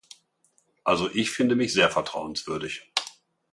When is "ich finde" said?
1.11-1.55